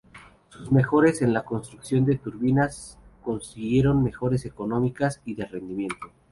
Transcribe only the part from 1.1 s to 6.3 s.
en la construcción de turbinas consiguieron mejoras económicas y de rendimiento.